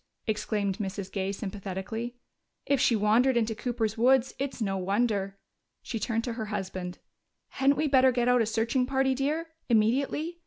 [0.25, 1.11] exclaimed Mrs.
[1.11, 2.15] Gay sympathetically.
[2.65, 5.37] "If she wandered into Cooper's woods, it's no wonder."
[5.83, 6.97] She turned to her husband.
[7.49, 10.39] "Hadn't we better get out a searching party, dear, immediately?